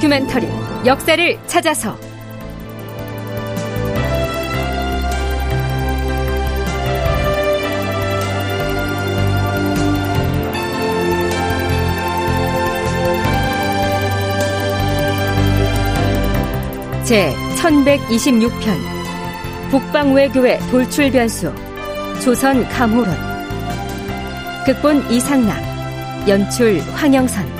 [0.00, 0.48] 다큐멘터리
[0.86, 1.94] 역사를 찾아서.
[17.04, 18.50] 제 1126편
[19.70, 21.54] 북방외교의 돌출변수
[22.24, 23.14] 조선 감호론.
[24.64, 25.58] 극본 이상락
[26.26, 27.59] 연출 황영선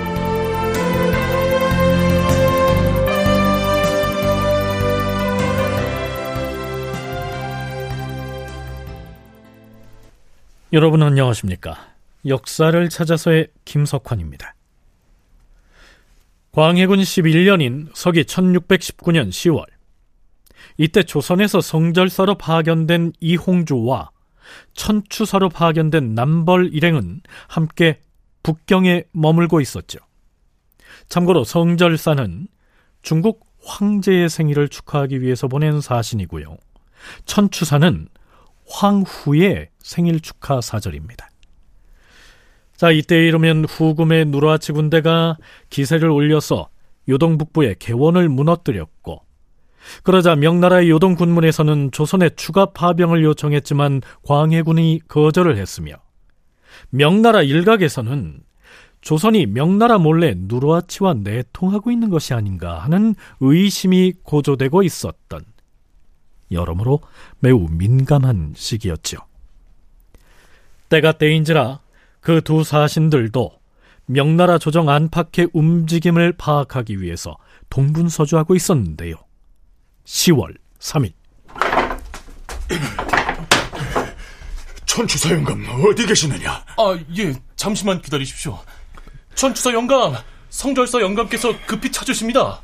[10.73, 11.77] 여러분 안녕하십니까?
[12.27, 14.55] 역사를 찾아서의 김석환입니다.
[16.53, 19.65] 광해군 11년인 서기 1619년 10월
[20.77, 24.11] 이때 조선에서 성절사로 파견된 이홍주와
[24.75, 27.99] 천추사로 파견된 남벌 일행은 함께
[28.45, 29.99] 북경에 머물고 있었죠.
[31.09, 32.47] 참고로 성절사는
[33.03, 36.57] 중국 황제의 생일을 축하하기 위해서 보낸 사신이고요.
[37.25, 38.07] 천추사는
[38.69, 41.29] 황후의 생일 축하 사절입니다.
[42.77, 45.37] 자, 이때 이르면 후금의 누르하치 군대가
[45.69, 46.69] 기세를 올려서
[47.09, 49.23] 요동 북부의 개원을 무너뜨렸고
[50.03, 55.97] 그러자 명나라의 요동 군문에서는 조선의 추가 파병을 요청했지만 광해군이 거절을 했으며
[56.91, 58.41] 명나라 일각에서는
[59.01, 65.41] 조선이 명나라 몰래 누르하치와 내통하고 있는 것이 아닌가 하는 의심이 고조되고 있었던
[66.53, 67.01] 여러모로
[67.39, 69.30] 매우 민감한 시기였지요.
[70.91, 71.81] 때가 때인지라
[72.21, 73.53] 그 두 사신들도
[74.07, 77.37] 명나라 조정 안팎의 움직임을 파악하기 위해서
[77.71, 79.15] 동분서주하고 있었는데요.
[80.05, 81.13] 10월 3일
[84.85, 86.51] 천추사 영감 어디 계시느냐?
[86.77, 88.59] 아, 예, 잠시만 기다리십시오.
[89.37, 90.15] 천추사 영감,
[90.51, 92.61] 성절사 영감께서 급히 찾으십니다.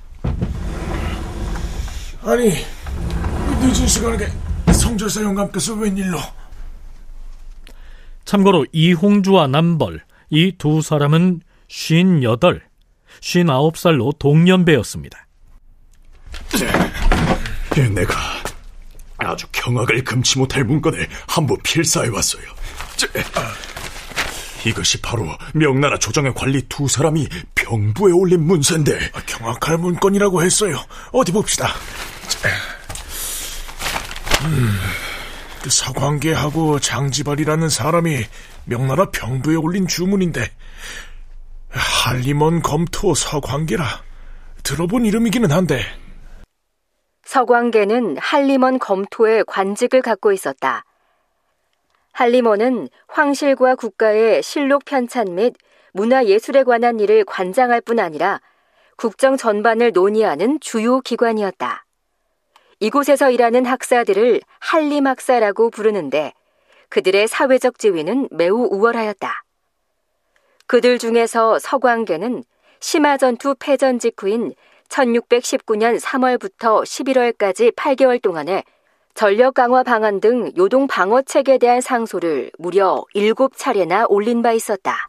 [2.24, 2.50] 아니,
[3.60, 4.26] 늦은 시간에
[4.72, 6.18] 성절사 영감께서 웬일로?
[8.26, 12.60] 참고로 이홍주와 남벌 이 두 사람은 58,
[13.20, 15.26] 59살로 동년배였습니다.
[17.94, 18.14] 내가
[19.18, 22.42] 아주 경악을 금치 못할 문건을 한번 필사해 왔어요.
[24.66, 30.76] 이것이 바로 명나라 조정의 관리 두 사람이 병부에 올린 문서인데 경악할 문건이라고 했어요.
[31.12, 31.68] 어디 봅시다.
[34.44, 34.78] 음,
[35.66, 38.18] 그 서광계하고 장지발이라는 사람이
[38.66, 40.40] 명나라 병부에 올린 주문인데
[41.70, 43.84] 할리먼 검토 서광계라
[44.62, 45.80] 들어본 이름이기는 한데
[47.24, 50.84] 서광계는 할리먼 검토의 관직을 갖고 있었다.
[52.12, 55.54] 할리먼은 황실과 국가의 실록 편찬 및
[55.94, 58.40] 문화예술에 관한 일을 관장할 뿐 아니라
[58.96, 61.85] 국정 전반을 논의하는 주요 기관이었다.
[62.80, 66.32] 이곳에서 일하는 학사들을 한림 학사라고 부르는데
[66.88, 69.42] 그들의 사회적 지위는 매우 우월하였다.
[70.66, 72.44] 그들 중에서 서광계는
[72.80, 74.54] 심화전투 패전 직후인
[74.88, 78.62] 1619년 3월부터 11월까지 8개월 동안에
[79.14, 85.08] 전력 강화 방안 등 요동 방어책에 대한 상소를 무려 7차례나 올린 바 있었다.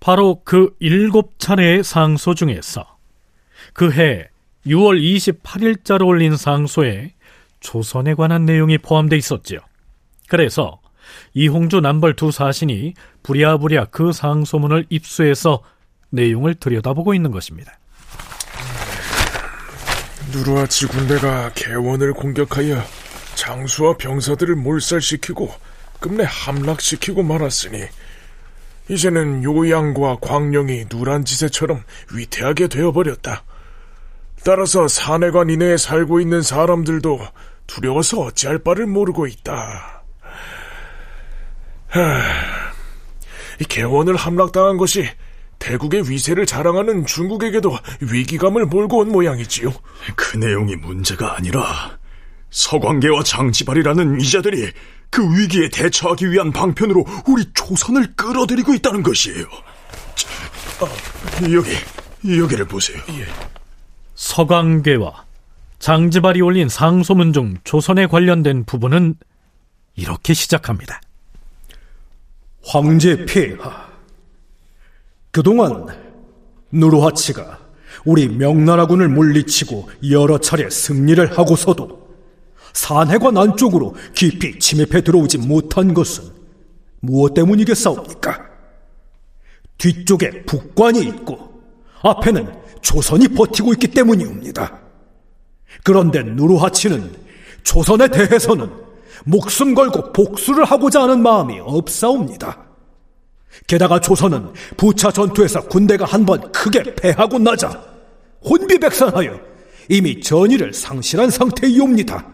[0.00, 2.98] 바로 그 7차례의 상소 중에서
[3.74, 4.28] 그해
[4.66, 7.14] 6월 28일자로 올린 상소에
[7.60, 9.60] 조선에 관한 내용이 포함되어 있었지요.
[10.28, 10.80] 그래서
[11.34, 15.62] 이홍주 남벌 두 사신이 부랴부랴 그 상소문을 입수해서
[16.10, 17.78] 내용을 들여다보고 있는 것입니다.
[20.32, 22.82] 누르하치 군대가 개원을 공격하여
[23.34, 25.52] 장수와 병사들을 몰살시키고
[25.98, 27.82] 끝내 함락시키고 말았으니
[28.88, 31.82] 이제는 요양과 광령이 누란 지세처럼
[32.12, 33.44] 위태하게 되어버렸다.
[34.44, 37.20] 따라서 사내관 이내에 살고 있는 사람들도
[37.66, 40.02] 두려워서 어찌할 바를 모르고 있다.
[41.88, 42.22] 하,
[43.60, 45.06] 이 개원을 함락당한 것이
[45.58, 49.72] 대국의 위세를 자랑하는 중국에게도 위기감을 몰고 온 모양이지요.
[50.16, 51.98] 그 내용이 문제가 아니라
[52.50, 54.72] 서광계와 장지발이라는 이자들이
[55.10, 59.44] 그 위기에 대처하기 위한 방편으로 우리 조선을 끌어들이고 있다는 것이에요.
[60.14, 60.28] 자,
[60.84, 60.88] 어,
[61.52, 61.70] 여기,
[62.24, 62.98] 여기를 보세요.
[63.10, 63.26] 예.
[64.20, 65.24] 서광계와
[65.78, 69.14] 장지발이 올린 상소문 중 조선에 관련된 부분은
[69.96, 71.00] 이렇게 시작합니다.
[72.62, 73.88] 황제 폐하.
[75.30, 75.86] 그동안
[76.70, 77.60] 누르하치가
[78.04, 82.08] 우리 명나라군을 물리치고 여러 차례 승리를 하고서도
[82.74, 86.24] 산해관 안쪽으로 깊이 침입해 들어오지 못한 것은
[87.00, 88.38] 무엇 때문이겠사옵니까?
[89.78, 91.49] 뒤쪽에 북관이 있고
[92.02, 92.52] 앞에는
[92.82, 94.78] 조선이 버티고 있기 때문이옵니다.
[95.84, 97.12] 그런데 누르하치는
[97.62, 98.70] 조선에 대해서는
[99.24, 102.58] 목숨 걸고 복수를 하고자 하는 마음이 없사옵니다.
[103.66, 107.68] 게다가 조선은 부차 전투에서 군대가 한 번 크게 패하고 나자
[108.44, 109.38] 혼비백산하여
[109.88, 112.26] 이미 전의를 상실한 상태이옵니다.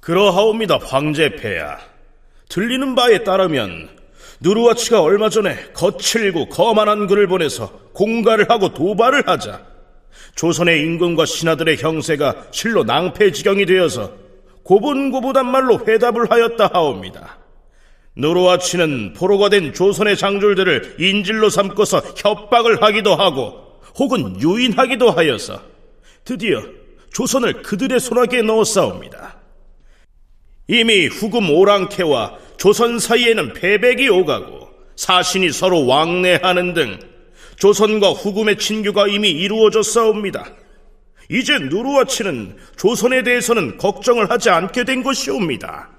[0.00, 1.78] 그러하옵니다, 황제 폐하.
[2.48, 3.88] 들리는 바에 따르면
[4.40, 9.62] 누르와치가 얼마 전에 거칠고 거만한 글을 보내서 공갈을 하고 도발을 하자
[10.34, 14.12] 조선의 임금과 신하들의 형세가 실로 낭패지경이 되어서
[14.62, 17.38] 고분고분한 말로 회답을 하였다 하옵니다.
[18.16, 25.60] 누르와치는 포로가 된 조선의 장졸들을 인질로 삼고서 협박을 하기도 하고 혹은 유인하기도 하여서
[26.24, 26.62] 드디어
[27.12, 29.36] 조선을 그들의 손아귀에 넣었사옵니다.
[30.68, 36.98] 이미 후금 오랑캐와 조선 사이에는 패백이 오가고 사신이 서로 왕래하는 등
[37.56, 40.52] 조선과 후금의 친교가 이미 이루어졌사옵니다.
[41.30, 45.90] 이제 누르와치는 조선에 대해서는 걱정을 하지 않게 된 것이옵니다.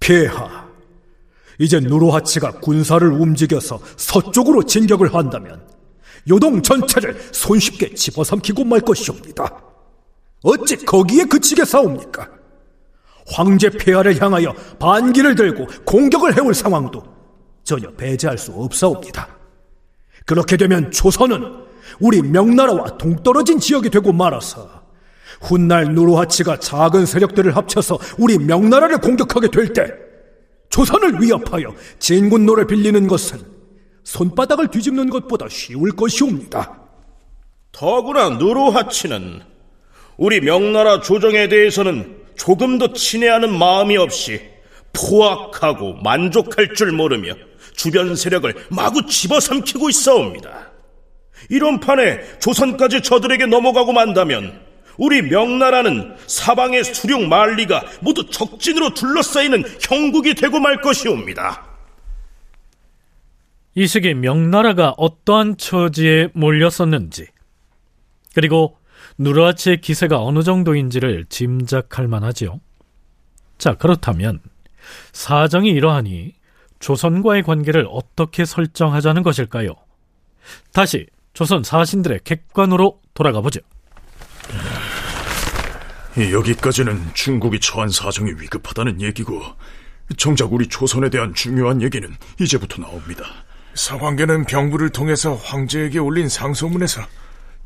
[0.00, 0.68] 폐하,
[1.58, 5.60] 이제 누르하치가 군사를 움직여서 서쪽으로 진격을 한다면
[6.30, 9.62] 요동 전체를 손쉽게 집어삼키고 말 것이옵니다.
[10.42, 12.37] 어찌 거기에 그치게 싸웁니까?
[13.30, 17.02] 황제 폐하를 향하여 반기를 들고 공격을 해올 상황도
[17.64, 19.28] 전혀 배제할 수 없사옵니다.
[20.26, 21.68] 그렇게 되면 조선은
[22.00, 24.68] 우리 명나라와 동떨어진 지역이 되고 말아서
[25.40, 29.92] 훗날 누르하치가 작은 세력들을 합쳐서 우리 명나라를 공격하게 될 때
[30.70, 33.40] 조선을 위협하여 진군노를 빌리는 것은
[34.04, 36.78] 손바닥을 뒤집는 것보다 쉬울 것이옵니다.
[37.72, 39.40] 더구나 누르하치는
[40.16, 44.40] 우리 명나라 조정에 대해서는 조금도 친애하는 마음이 없이
[44.92, 47.34] 포악하고 만족할 줄 모르며
[47.74, 50.72] 주변 세력을 마구 집어삼키고 있어옵니다.
[51.50, 54.60] 이런 판에 조선까지 저들에게 넘어가고 만다면
[54.96, 61.64] 우리 명나라는 사방의 수룡 만리가 모두 적진으로 둘러싸이는 형국이 되고 말 것이옵니다.
[63.74, 67.26] 이 시기 명나라가 어떠한 처지에 몰렸었는지
[68.34, 68.76] 그리고
[69.18, 72.60] 누르하치의 기세가 어느 정도인지를 짐작할 만하지요.
[73.58, 74.40] 자, 그렇다면
[75.12, 76.34] 사정이 이러하니
[76.78, 79.74] 조선과의 관계를 어떻게 설정하자는 것일까요?
[80.72, 83.60] 다시 조선 사신들의 객관으로 돌아가 보죠.
[86.16, 89.40] 여기까지는 중국이 처한 사정이 위급하다는 얘기고
[90.16, 92.08] 정작 우리 조선에 대한 중요한 얘기는
[92.40, 93.24] 이제부터 나옵니다.
[93.74, 97.02] 서광계는 병부를 통해서 황제에게 올린 상소문에서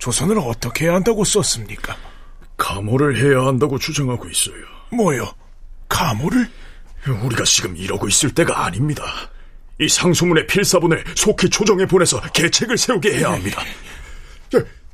[0.02, 1.96] 조선을 어떻게 해야 한다고 썼습니까?
[2.56, 4.56] 감호를 해야 한다고 주장하고 있어요.
[4.90, 5.32] 뭐요?
[5.88, 6.50] 감호를?
[7.22, 9.04] 우리가 지금 이러고 있을 때가 아닙니다.
[9.78, 13.62] 이 상소문의 필사본을 속히 조정에 보내서 계책을 세우게 해야 합니다.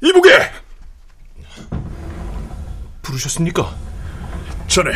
[0.03, 0.31] 이보게!
[3.01, 3.75] 부르셨습니까?
[4.67, 4.91] 전에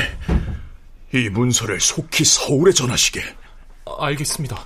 [1.14, 3.23] 이 문서를 속히 서울에 전하시게.
[3.87, 4.62] 아, 알겠습니다.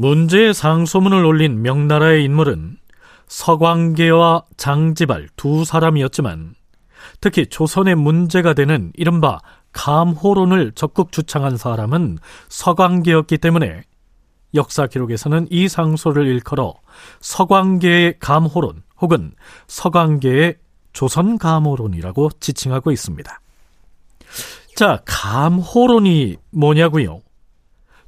[0.00, 2.78] 문제의 상소문을 올린 명나라의 인물은
[3.26, 6.54] 서광계와 장지발 두 사람이었지만
[7.20, 9.40] 특히 조선의 문제가 되는 이른바
[9.72, 12.16] 감호론을 적극 주창한 사람은
[12.48, 13.82] 서광계였기 때문에
[14.54, 16.76] 역사 기록에서는 이 상소를 일컬어
[17.20, 19.32] 서광계의 감호론 혹은
[19.66, 20.56] 서광계의
[20.94, 23.38] 조선 감호론이라고 지칭하고 있습니다.
[24.76, 27.20] 자, 감호론이 뭐냐고요?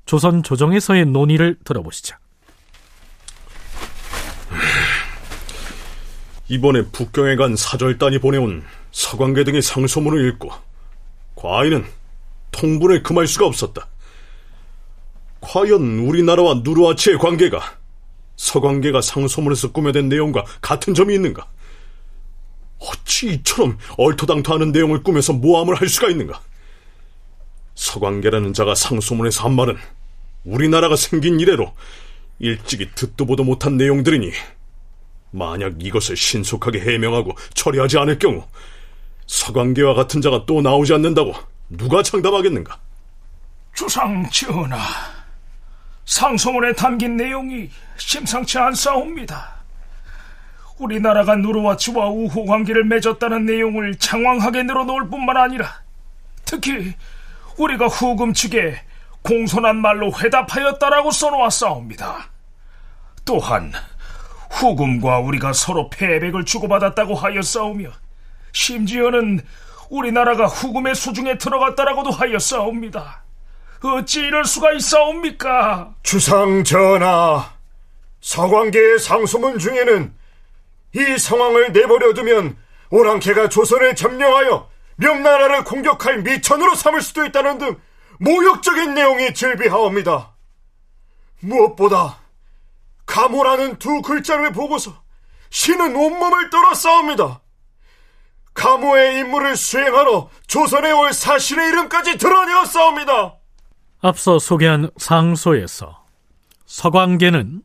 [0.05, 2.17] 조선 조정에서의 논의를 들어보시죠.
[6.49, 10.51] 이번에 북경에 간 사절단이 보내온 서광계 등의 상소문을 읽고
[11.35, 11.87] 과인은
[12.51, 13.89] 통분을 금할 수가 없었다.
[15.41, 17.61] 과연 우리나라와 누르아치의 관계가
[18.37, 21.47] 서광계가 상소문에서 꾸며낸 내용과 같은 점이 있는가?
[22.79, 26.41] 어찌 이처럼 얼토당토하는 내용을 꾸며서 모함을 할 수가 있는가?
[27.83, 29.77] 서광계라는 자가 상소문에서 한 말은
[30.45, 31.75] 우리나라가 생긴 이래로
[32.39, 34.31] 일찍이 듣도 보도 못한 내용들이니
[35.33, 38.45] 만약 이것을 신속하게 해명하고 처리하지 않을 경우
[39.27, 41.35] 서광계와 같은 자가 또 나오지 않는다고
[41.71, 42.79] 누가 장담하겠는가?
[43.75, 44.79] 주상 전하,
[46.05, 49.57] 상소문에 담긴 내용이 심상치 않사옵니다.
[50.79, 55.81] 우리나라가 누르와치와 우호 관계를 맺었다는 내용을 장황하게 늘어놓을 뿐만 아니라
[56.45, 56.95] 특히
[57.59, 58.81] 우리가 후금 측에
[59.23, 62.31] 공손한 말로 회답하였다라고 써놓았사옵니다.
[63.25, 63.73] 또한
[64.51, 67.91] 후금과 우리가 서로 패백을 주고받았다고 하였사오며
[68.53, 69.41] 심지어는
[69.91, 73.23] 우리나라가 후금의 수중에 들어갔다라고도 하였사옵니다.
[73.85, 75.95] 어찌 이럴 수가 있사옵니까?
[76.03, 77.53] 주상 전하,
[78.21, 80.15] 서광계의 상소문 중에는
[80.95, 82.57] 이 상황을 내버려두면
[82.91, 87.81] 오랑캐가 조선을 점령하여 명나라를 공격할 미천으로 삼을 수도 있다는 등
[88.19, 90.35] 모욕적인 내용이 즐비하옵니다.
[91.41, 92.19] 무엇보다
[93.07, 95.03] 가모라는 두 글자를 보고서
[95.51, 97.41] 신은 온몸을 떨어 싸웁니다.
[98.55, 103.37] 가모의 임무를 수행하러 조선에 올 사신의 이름까지 드러내어 싸웁니다.
[104.01, 106.05] 앞서 소개한 상소에서
[106.67, 107.63] 서광계는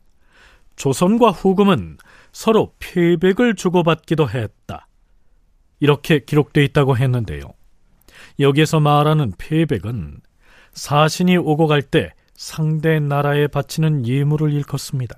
[0.75, 1.97] 조선과 후금은
[2.31, 4.86] 서로 패백을 주고받기도 했다.
[5.79, 7.41] 이렇게 기록되어 있다고 했는데요.
[8.39, 10.21] 여기에서 말하는 패백은
[10.73, 15.15] 사신이 오고 갈 때 상대 나라에 바치는 예물을 일컫습니다.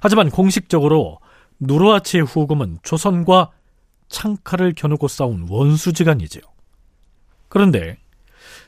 [0.00, 1.18] 하지만 공식적으로
[1.60, 3.50] 누르하치의 후금은 조선과
[4.08, 6.42] 창칼을 겨누고 싸운 원수지간이지요.
[7.48, 7.98] 그런데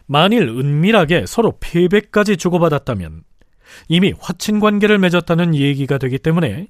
[0.07, 3.25] 만일 은밀하게 서로 패배까지 주고받았다면
[3.89, 6.69] 이미 화친 관계를 맺었다는 얘기가 되기 때문에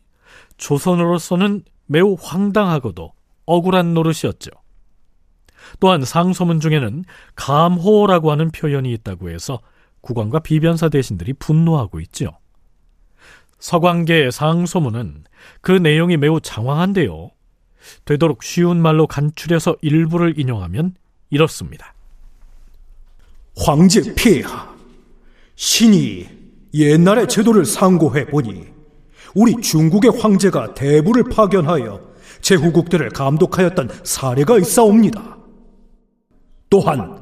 [0.59, 3.13] 조선으로서는 매우 황당하고도
[3.53, 4.51] 억울한 노릇이었죠.
[5.81, 7.05] 또한 상소문 중에는
[7.35, 9.61] 감호라고 하는 표현이 있다고 해서
[10.01, 12.33] 국왕과 비변사 대신들이 분노하고 있죠.
[13.59, 15.25] 서광계의 상소문은
[15.61, 17.31] 그 내용이 매우 장황한데요.
[18.05, 20.95] 되도록 쉬운 말로 간추려서 일부를 인용하면
[21.31, 21.95] 이렇습니다.
[23.57, 24.75] 황제 폐하,
[25.55, 26.27] 신이
[26.75, 28.67] 옛날의 제도를 상고해 보니
[29.35, 32.12] 우리 중국의 황제가 대부를 파견하여
[32.43, 35.39] 제후국들을 감독하였던 사례가 있사옵니다.
[36.69, 37.21] 또한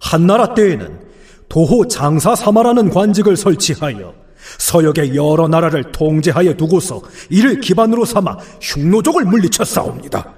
[0.00, 1.08] 한나라 때에는
[1.48, 4.14] 도호 장사 사마라는 관직을 설치하여
[4.58, 10.34] 서역의 여러 나라를 통제하여 두고서 이를 기반으로 삼아 흉노족을 물리쳤사옵니다.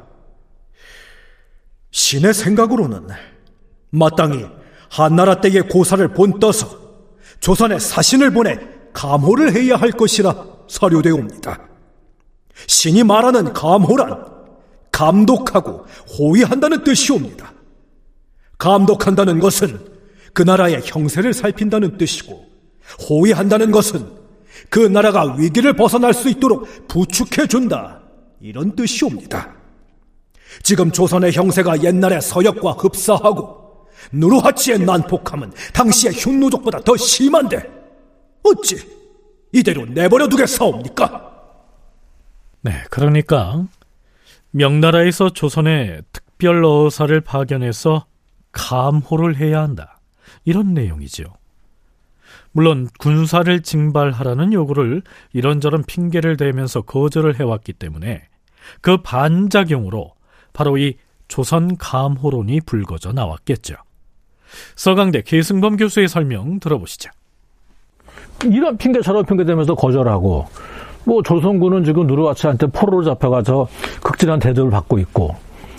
[1.91, 3.09] 신의 생각으로는
[3.91, 4.47] 마땅히
[4.89, 6.81] 한나라 때의 고사를 본떠서
[7.41, 8.59] 조선에 사신을 보내
[8.93, 10.35] 감호를 해야 할 것이라
[10.69, 11.70] 사료되옵니다.
[12.67, 14.25] 신이 말하는 감호란
[14.93, 15.87] 감독하고
[16.19, 17.53] 호위한다는 뜻이옵니다.
[18.59, 19.81] 감독한다는 것은
[20.33, 22.45] 그 나라의 형세를 살핀다는 뜻이고
[23.09, 24.07] 호위한다는 것은
[24.69, 28.01] 그 나라가 위기를 벗어날 수 있도록 부축해 준다.
[28.41, 29.55] 이런 뜻이옵니다.
[30.63, 37.63] 지금 조선의 형세가 옛날의 서역과 흡사하고 누르하치의 난폭함은 당시의 흉노족보다 더 심한데
[38.43, 38.77] 어찌
[39.53, 41.30] 이대로 내버려 두겠사옵니까?
[42.63, 43.65] 네, 그러니까
[44.51, 48.07] 명나라에서 조선에 특별 어사를 파견해서
[48.53, 50.01] 감호를 해야 한다.
[50.45, 51.25] 이런 내용이죠.
[52.53, 55.03] 물론 군사를 징발하라는 요구를
[55.33, 58.23] 이런저런 핑계를 대면서 거절을 해왔기 때문에
[58.81, 60.15] 그 반작용으로
[60.53, 60.97] 바로 이
[61.29, 63.77] 조선 감호론이 불거져 나왔겠죠.
[64.75, 67.11] 서강대 계승범 교수의 설명 들어보시죠.
[68.45, 70.49] 이런 핑계 저런 핑계 대면서 거절하고
[71.05, 73.69] 뭐 조선군은 지금 누르와치한테 포로로 잡혀가서
[74.03, 75.35] 극진한 대접을 받고 있고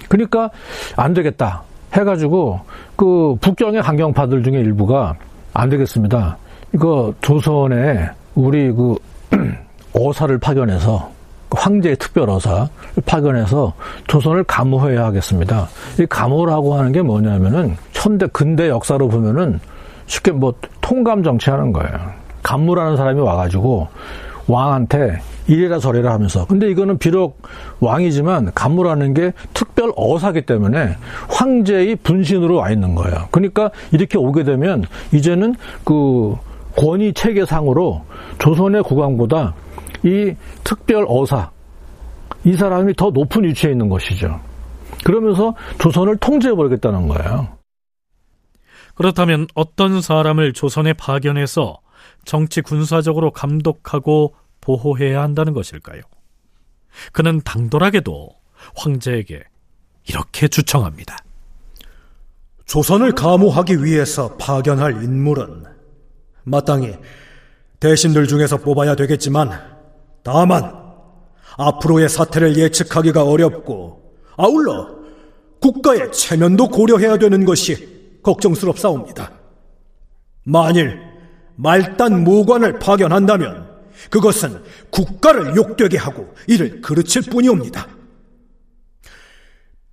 [0.09, 0.49] 그러니까
[0.95, 1.63] 안 되겠다
[1.93, 2.61] 해가지고
[2.95, 5.15] 그 북경의 강경파들 중에 일부가
[5.53, 6.37] 안 되겠습니다.
[6.73, 8.95] 이거 조선에 우리 그
[9.93, 11.11] 어사를 파견해서
[11.51, 12.69] 황제의 특별어사
[13.05, 13.73] 파견해서
[14.07, 15.67] 조선을 감호해야 하겠습니다.
[15.99, 19.59] 이 감호라고 하는 게 뭐냐면은 현대 근대 역사로 보면은
[20.05, 21.91] 쉽게 뭐 통감 정치하는 거예요.
[22.43, 23.87] 감무라는 사람이 와가지고
[24.47, 27.41] 왕한테 이래라 저래라 하면서 근데 이거는 비록
[27.79, 30.95] 왕이지만 감무라는 게 특별 어사기 때문에
[31.29, 33.27] 황제의 분신으로 와 있는 거예요.
[33.31, 36.35] 그러니까 이렇게 오게 되면 이제는 그
[36.77, 38.03] 권위 체계상으로
[38.39, 39.53] 조선의 국왕보다
[40.03, 40.33] 이
[40.63, 41.49] 특별 어사
[42.43, 44.39] 이 사람이 더 높은 위치에 있는 것이죠.
[45.03, 47.47] 그러면서 조선을 통제해 버리겠다는 거예요.
[48.95, 51.79] 그렇다면 어떤 사람을 조선에 파견해서
[52.25, 56.01] 정치 군사적으로 감독하고 보호해야 한다는 것일까요?
[57.11, 58.29] 그는 당돌하게도
[58.75, 59.43] 황제에게
[60.07, 61.17] 이렇게 주청합니다.
[62.65, 65.65] 조선을 감호하기 위해서 파견할 인물은
[66.43, 66.95] 마땅히
[67.79, 69.51] 대신들 중에서 뽑아야 되겠지만
[70.23, 70.81] 다만
[71.57, 75.01] 앞으로의 사태를 예측하기가 어렵고 아울러
[75.59, 79.31] 국가의 체면도 고려해야 되는 것이 걱정스럽사옵니다.
[80.43, 81.10] 만일
[81.61, 83.69] 말단 무관을 파견한다면
[84.09, 87.87] 그것은 국가를 욕되게 하고 이를 그르칠 뿐이옵니다.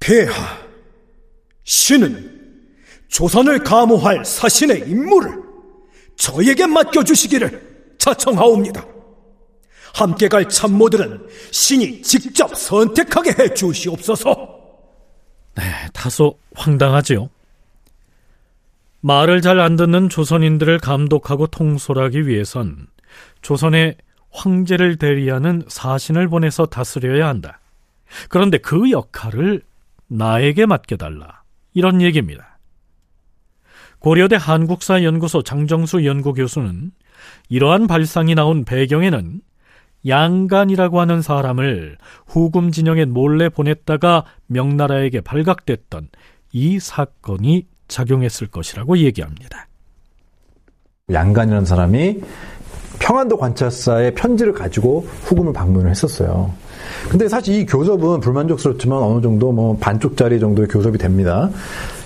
[0.00, 0.58] 폐하,
[1.64, 2.38] 신은
[3.08, 5.42] 조선을 감호할 사신의 임무를
[6.16, 8.86] 저에게 맡겨주시기를 자청하옵니다.
[9.94, 14.58] 함께 갈 참모들은 신이 직접 선택하게 해 주시옵소서.
[15.56, 17.28] 네, 다소 황당하지요.
[19.00, 22.86] 말을 잘 안 듣는 조선인들을 감독하고 통솔하기 위해선
[23.42, 23.96] 조선의
[24.30, 27.60] 황제를 대리하는 사신을 보내서 다스려야 한다.
[28.28, 29.62] 그런데 그 역할을
[30.08, 31.42] 나에게 맡겨달라.
[31.74, 32.58] 이런 얘기입니다.
[34.00, 36.92] 고려대 한국사연구소 장정수 연구교수는
[37.48, 39.40] 이러한 발상이 나온 배경에는
[40.06, 46.08] 양간이라고 하는 사람을 후금 진영에 몰래 보냈다가 명나라에게 발각됐던
[46.52, 49.66] 이 사건이 작용했을 것이라고 얘기합니다.
[51.10, 52.20] 양간이라는 사람이
[52.98, 56.52] 평안도 관찰사의 편지를 가지고 후금을 방문을 했었어요.
[57.08, 61.50] 근데 사실 이 교섭은 불만족스럽지만 어느 정도 뭐 반쪽짜리 정도의 교섭이 됩니다.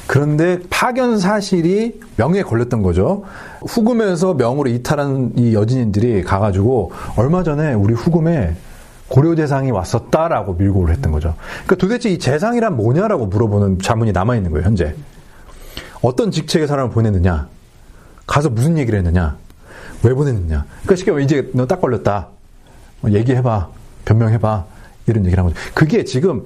[0.06, 3.24] 그런데 파견 사실이 명예에 걸렸던 거죠.
[3.66, 8.54] 후금에서 명으로 이탈한 이 여진인들이 가가지고 얼마 전에 우리 후금에
[9.08, 11.34] 고려 재상이 왔었다라고 밀고를 했던 거죠.
[11.64, 14.94] 그러니까 도대체 이 재상이란 뭐냐라고 물어보는 자문이 남아 있는 거예요, 현재.
[16.02, 17.48] 어떤 직책의 사람을 보냈느냐?
[18.26, 19.36] 가서 무슨 얘기를 했느냐?
[20.02, 20.64] 왜 보냈느냐?
[20.82, 22.28] 그러니까 쉽게 말하면 이제 너 딱 걸렸다.
[23.00, 23.68] 뭐 얘기해봐.
[24.04, 24.64] 변명해봐.
[25.08, 25.60] 이런 얘기를 한 거죠.
[25.74, 26.44] 그게 지금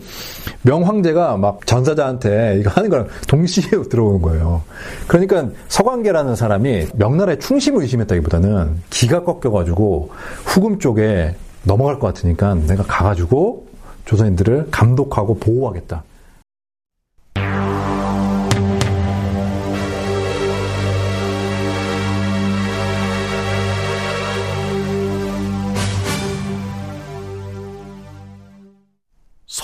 [0.63, 4.63] 명황제가 막 전사자한테 이거 하는 거랑 동시에 들어오는 거예요.
[5.07, 10.11] 그러니까 서광계라는 사람이 명나라의 충심을 의심했다기보다는 기가 꺾여가지고
[10.47, 11.35] 후금 쪽에
[11.65, 13.67] 넘어갈 것 같으니까 내가 가가지고
[14.07, 16.03] 조선인들을 감독하고 보호하겠다.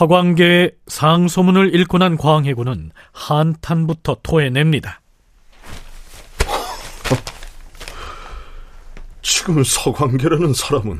[0.02, 5.00] 서광계의 상소문을 읽고 난 광해군은 한탄부터 토해냅니다.
[9.22, 10.98] 지금 서광계라는 사람은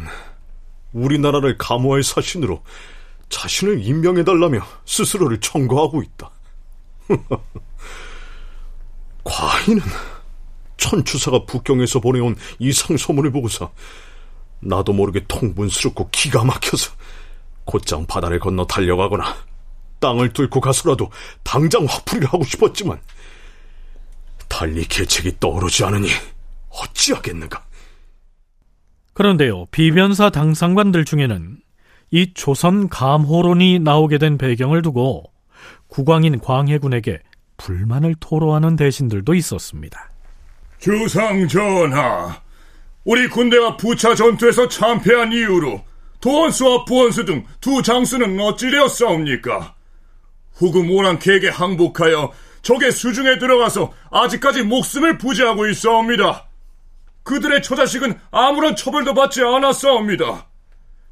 [0.93, 2.63] 우리나라를 감호할 사신으로
[3.29, 6.31] 자신을 임명해달라며 스스로를 청구하고 있다.
[9.25, 9.83] 과인은
[10.77, 13.73] 천추사가 북경에서 보내온 이 상소문을 보고서
[14.61, 16.93] 나도 모르게 통분스럽고 기가 막혀서
[17.65, 19.37] 곧장 바다를 건너 달려가거나
[20.01, 21.11] 땅을 뚫고 가서라도
[21.43, 23.01] 당장 화풀이를 하고 싶었지만
[24.49, 26.09] 달리 계책이 떠오르지 않으니
[26.69, 27.65] 어찌하겠는가.
[29.15, 31.59] 그런데요, 비변사 당상관들 중에는
[32.11, 35.25] 이 조선 감호론이 나오게 된 배경을 두고
[35.89, 37.21] 국왕인 광해군에게
[37.57, 40.11] 불만을 토로하는 대신들도 있었습니다.
[40.79, 42.41] 주상 전하,
[43.05, 45.85] 우리 군대가 부차 전투에서 참패한 이후로
[46.23, 49.75] 도원수와 부원수 등 두 장수는 어찌되었사옵니까?
[50.55, 52.33] 후금 오랑캐에게 항복하여
[52.63, 56.49] 적의 수중에 들어가서 아직까지 목숨을 부지하고 있사옵니다.
[57.25, 60.47] 그들의 처자식은 아무런 처벌도 받지 않았사옵니다.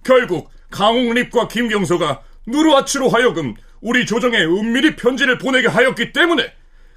[0.05, 6.53] 결국 강홍립과 김경서가 누르아치로 하여금 우리 조정에 은밀히 편지를 보내게 하였기 때문에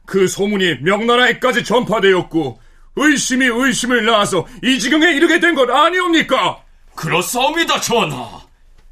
[0.06, 2.60] 그 소문이 명나라에까지 전파되었고
[2.96, 6.63] 의심이 의심을 낳아서 이 지경에 이르게 된 것 아니옵니까?
[6.96, 8.42] 그렇사옵니다, 전하.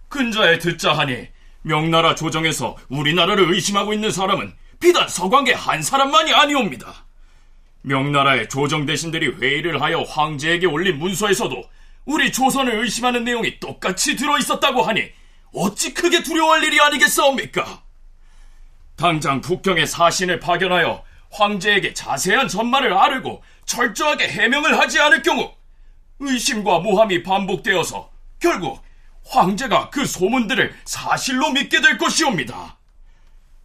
[0.10, 1.28] 근자에 듣자 하니
[1.62, 7.06] 명나라 조정에서 우리나라를 의심하고 있는 사람은 비단 서광계 한 사람만이 아니옵니다.
[7.84, 11.64] 명나라의 조정 대신들이 회의를 하여 황제에게 올린 문서에서도
[12.06, 15.10] 우리 조선을 의심하는 내용이 똑같이 들어 있었다고 하니
[15.54, 17.84] 어찌 크게 두려워할 일이 아니겠사옵니까?
[18.96, 25.52] 당장 북경에 사신을 파견하여 황제에게 자세한 전말을 아르고 철저하게 해명을 하지 않을 경우
[26.22, 28.82] 의심과 모함이 반복되어서 결국
[29.26, 32.78] 황제가 그 소문들을 사실로 믿게 될 것이옵니다.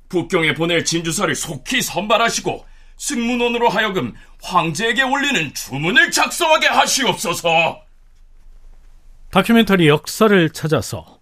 [0.08, 2.64] 북경에 보낼 진주사를 속히 선발하시고
[2.96, 7.82] 승문원으로 하여금 황제에게 올리는 주문을 작성하게 하시옵소서.
[9.30, 11.18] 다큐멘터리 역사를 찾아서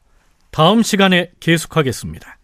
[0.50, 2.38] 다음 시간에 계속하겠습니다.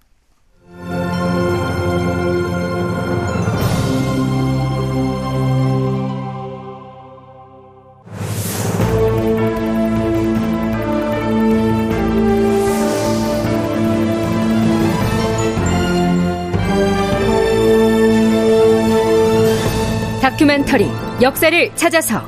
[20.71, 20.89] 다큐멘터리
[21.21, 22.23] 역사를 찾아서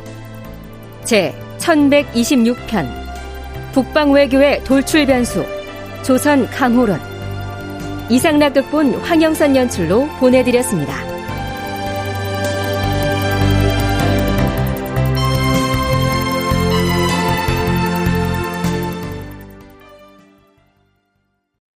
[1.04, 2.88] 제 1126편
[3.72, 5.44] 북방 외교의 돌출 변수
[6.02, 7.00] 조선 강호론
[8.10, 11.11] 이상락 극본 황영선 연출로 보내드렸습니다.